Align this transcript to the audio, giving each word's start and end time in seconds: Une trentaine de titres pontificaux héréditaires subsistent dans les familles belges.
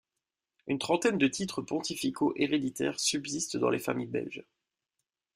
Une 0.65 0.79
trentaine 0.79 1.19
de 1.19 1.27
titres 1.27 1.61
pontificaux 1.61 2.33
héréditaires 2.35 2.99
subsistent 2.99 3.57
dans 3.57 3.69
les 3.69 3.77
familles 3.77 4.07
belges. 4.07 4.43